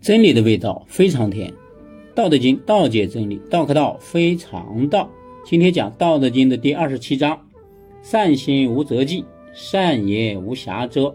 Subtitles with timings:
[0.00, 1.50] 真理的味道非常甜，
[2.14, 5.10] 《道德经》道解真理，道可道非常道。
[5.44, 7.38] 今天讲《道德经》的第二十七章：
[8.00, 11.12] 善行无辙迹，善言无瑕谪，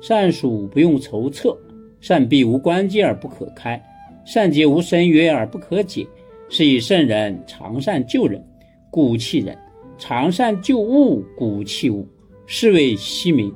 [0.00, 1.58] 善数不用筹策，
[2.00, 3.82] 善闭无关机而不可开，
[4.24, 6.06] 善结无深约而不可解。
[6.48, 8.42] 是以圣人常善救人，
[8.90, 9.54] 故弃人；
[9.98, 12.06] 常善救物，故弃物。
[12.46, 13.52] 是谓希明。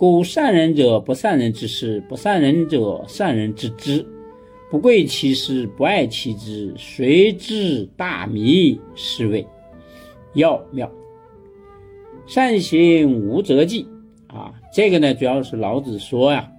[0.00, 4.02] 故善人者不善人之事，不善人者善人之知。
[4.70, 8.80] 不贵其师，不爱其知，谁知大迷？
[8.94, 9.46] 是谓
[10.32, 10.90] 要妙。
[12.26, 13.86] 善行无辙迹
[14.28, 16.50] 啊，这个呢，主要是老子说呀，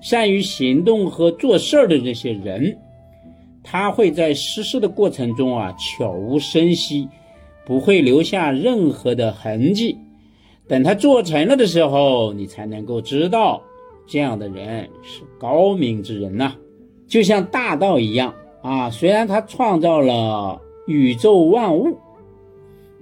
[0.00, 2.78] 善于行动和做事儿的这些人，
[3.64, 7.08] 他会在实施的过程中啊，悄无声息，
[7.66, 9.98] 不会留下任何的痕迹。
[10.68, 13.62] 等他做成了的时候，你才能够知道，
[14.06, 16.54] 这样的人是高明之人呐。
[17.06, 21.96] 就像大道一样啊，虽然他创造了宇宙万物，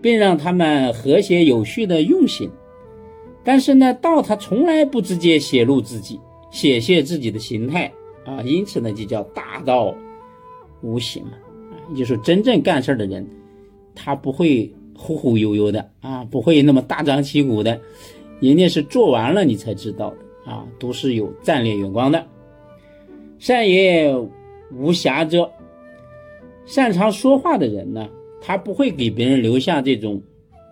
[0.02, 2.50] 并让他们和谐有序的运行，
[3.42, 7.90] 但是呢，道他从来不直接显露自己，显现自己的形态
[8.26, 9.94] 啊，因此呢，就叫大道
[10.82, 11.32] 无形嘛。
[11.96, 13.26] 就是，真正干事的人，
[13.94, 14.70] 他不会。
[14.96, 17.80] 忽忽悠悠的啊，不会那么大张旗鼓的，
[18.40, 22.24] 人家是做完了你才知道的啊，都是有战略眼光的。
[23.38, 24.14] 善言
[24.72, 25.48] 无瑕谪，
[26.64, 28.08] 擅长说话的人呢，
[28.40, 30.22] 他不会给别人留下这种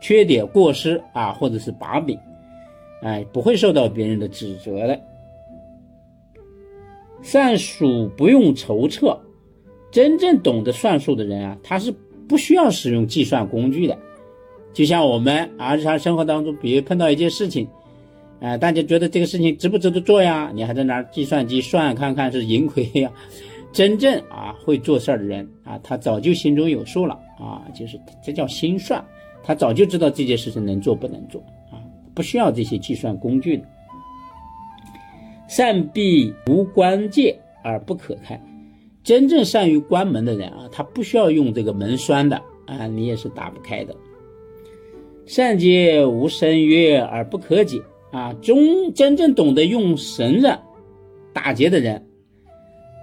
[0.00, 2.18] 缺点、过失啊，或者是把柄，
[3.02, 4.98] 哎，不会受到别人的指责的。
[7.20, 9.18] 算术不用筹策，
[9.90, 11.94] 真正懂得算术的人啊，他是
[12.26, 13.96] 不需要使用计算工具的。
[14.72, 17.68] 就像我们啊，日常生活当中，比如碰到一件事情，
[18.40, 20.50] 呃，大家觉得这个事情值不值得做呀？
[20.54, 23.10] 你还在拿计算机算，看看是盈亏呀？
[23.72, 29.02] 真正啊会做事儿的人啊，他早就心中有数了啊，就是这叫心算，
[29.42, 31.40] 他早就知道这件事情能做不能做
[31.70, 31.80] 啊，
[32.14, 33.64] 不需要这些计算工具的。
[35.48, 38.40] 善闭无关键而不可开，
[39.02, 43.94] 真正善于关门的人啊，他不需要用这个门栓的啊，你也是打不开的。
[45.24, 48.32] 善结无深约而不可解啊！
[48.42, 50.58] 中真正懂得用绳子
[51.32, 52.04] 打结的人，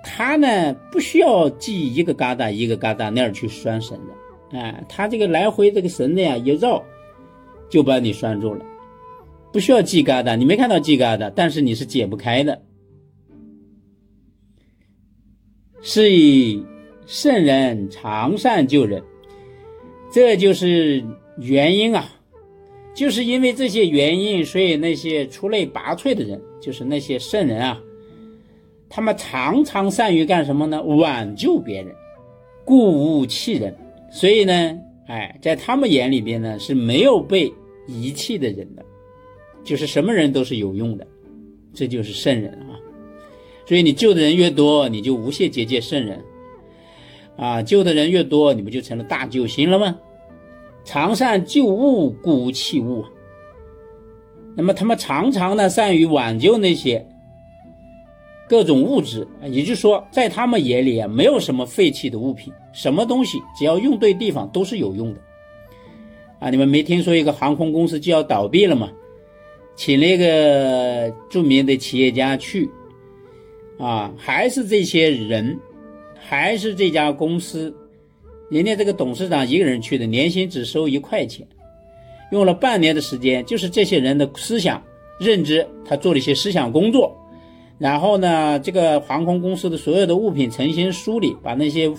[0.03, 6.84] 他呢不需要系一个疙瘩一个疙瘩那儿去拴绳子，哎，他这个来回这个绳子呀一绕，
[7.69, 8.63] 就把你拴住了，
[9.51, 10.36] 不需要系疙瘩。
[10.36, 12.62] 你没看到系疙瘩，但是你是解不开的。
[15.81, 16.63] 是以
[17.07, 19.01] 圣人常善救人，
[20.12, 21.03] 这就是。
[21.39, 22.09] 原因啊，
[22.94, 27.81] 就是因为这些原因，所以那些出类拔萃的人，就是那些圣人啊，
[28.89, 30.81] 他们常常善于干什么呢？
[30.83, 31.94] 挽救别人，
[32.66, 33.75] 故无弃人。
[34.11, 34.77] 所以呢，
[35.07, 37.51] 哎，在他们眼里边呢，是没有被
[37.88, 38.83] 遗弃的人的，
[39.63, 41.07] 就是什么人都是有用的，
[41.73, 42.75] 这就是圣人啊。
[43.66, 46.19] 所以你救的人越多，你就无限结界圣人
[47.38, 49.97] 啊，救的人越多，你不就成了大救星了吗？
[50.89, 53.05] 常善救物，故弃物。
[54.55, 57.07] 那么他们常常呢，善于挽救那些
[58.47, 65.22] 各种物质也就是说，在他们眼里啊，没有什么废弃的物品，什么东西只要用对地方都是有用的。
[66.39, 68.89] 啊，你们没听说一个航空公司就要倒闭了吗？
[69.75, 72.67] 请那个著名的企业家去，
[73.77, 75.56] 啊，还是这些人，
[76.16, 77.71] 还是这家公司。
[78.50, 81.48] 人家这个董事长一个人去的，年薪只收一块钱，
[82.32, 84.82] 用了半年的时间，就是这些人的思想
[85.20, 87.16] 认知，他做了一些思想工作，
[87.78, 91.92] 然后呢，这个航空公司的所有的物品重新梳理，把那些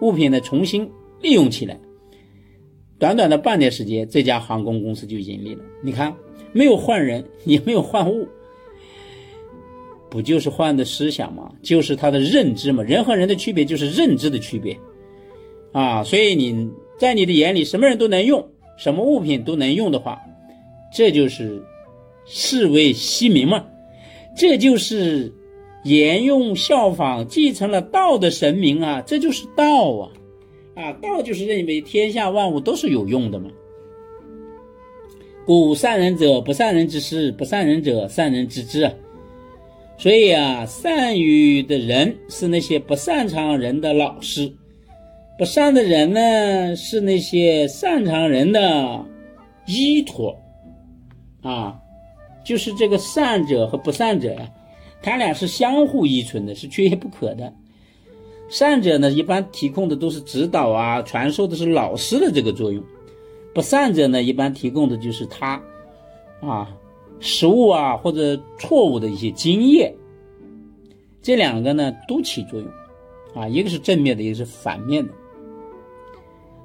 [0.00, 0.86] 物品呢重新
[1.22, 1.80] 利用起来，
[2.98, 5.62] 短短的半年时间，这家航空公司就盈利了。
[5.82, 6.14] 你看，
[6.52, 8.28] 没有换人，也没有换物，
[10.10, 11.50] 不就是换的思想吗？
[11.62, 12.82] 就是他的认知嘛。
[12.82, 14.78] 人和人的区别就是认知的区别。
[15.74, 18.48] 啊，所以你在你的眼里，什么人都能用，
[18.78, 20.20] 什么物品都能用的话，
[20.92, 21.60] 这就是
[22.24, 23.66] 视为西民嘛，
[24.36, 25.32] 这就是
[25.82, 30.12] 沿用效仿继承了道的神明啊，这就是道啊，
[30.76, 33.50] 啊，道就是认为天下万物都是有用的嘛。
[35.44, 38.92] 故善人者不善人之师，不善人者善人之知啊。
[39.98, 44.52] 所以啊，善于的人是那些不擅长人的老师。
[45.36, 49.04] 不善的人呢，是那些擅长人的
[49.66, 50.38] 依托，
[51.42, 51.76] 啊，
[52.44, 54.48] 就是这个善者和不善者呀，
[55.02, 57.52] 他俩是相互依存的，是缺一不可的。
[58.48, 62.80] 善者呢，一般提供的都是指导啊，传授的是老师的这个作用；
[63.52, 65.60] 不善者呢，一般提供的就是他
[66.40, 66.68] 啊
[67.18, 69.92] 失误啊或者错误的一些经验。
[71.20, 72.68] 这两个呢都起作用
[73.34, 75.12] 啊，一个是正面的，一个是反面的。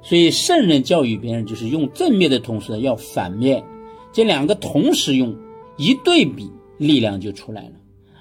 [0.02, 3.64] 所以圣人教育别人，就是用正面的同时要反面，
[4.12, 5.36] 这两个同时用，
[5.78, 7.72] 一对比，力量就出来了。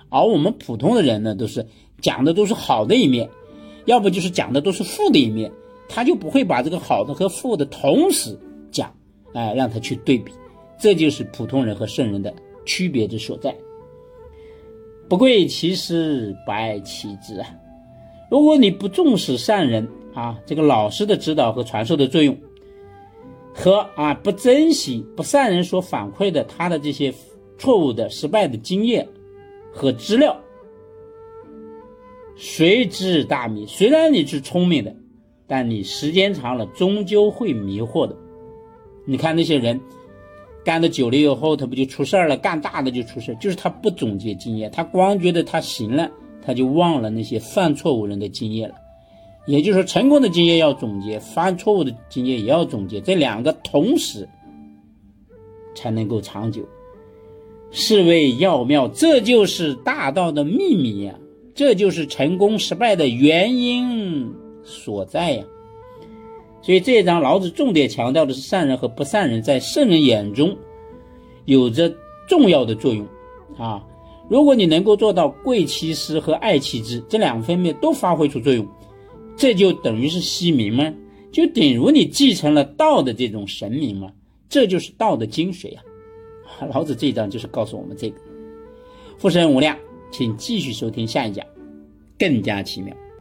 [0.09, 1.65] 而我们普通的人呢，都是
[2.01, 3.29] 讲的都是好的一面，
[3.85, 5.51] 要不就是讲的都是负的一面，
[5.89, 8.37] 他就不会把这个好的和负的同时
[8.71, 8.93] 讲，
[9.35, 10.33] 哎，让他去对比，
[10.79, 12.35] 这就是普通人和圣人的
[12.65, 13.55] 区别之所在。
[15.09, 17.49] 不贵其师，不爱其知啊！
[18.31, 22.37] 如果你不重视善人啊，这个老师的指导和传授的作用，
[23.55, 27.13] 和啊不珍惜不善人所反馈的他的这些
[27.59, 29.07] 错误的失败的经验。
[29.71, 30.37] 和资料，
[32.35, 33.65] 随之大迷。
[33.67, 34.97] 虽然你是聪明的，
[35.47, 38.17] 但你时间长了，终究会迷惑的。
[39.05, 39.81] 你看那些人，
[40.65, 42.37] 干的久了以后，他不就出事儿了？
[42.37, 46.11] 干大的就出事儿，就是他不总结经验，他光觉得他行了，
[46.49, 48.75] 他就忘了那些犯错误人的经验了。
[49.47, 54.27] 也就是说，成功的经验要总结，犯错误的经验也要总结，这两个同时
[55.75, 56.63] 才能够长久。
[57.71, 61.15] 是谓要妙，这就是大道的秘密呀，
[61.55, 64.33] 这就是成功失败的原因
[64.65, 65.45] 所在呀。
[66.63, 70.57] 所以这一章老子重点强调的是善人和不善人在圣人眼中
[71.45, 71.95] 有着
[72.27, 73.07] 重要的作用
[73.59, 73.85] 啊。
[74.29, 78.67] 如果你能够做到贵其师和爱其知这两方面都发挥出作用，
[79.37, 80.93] 这就等于是惜民吗？
[81.33, 84.13] 就等于你继承了道的这种神明吗？
[84.49, 85.83] 这就是道的精髓啊。
[86.73, 88.17] 老子这一章就是告诉我们这个，
[89.19, 89.77] 富神无量，
[90.11, 91.47] 请继续收听下一讲，
[92.19, 92.95] 更加奇妙。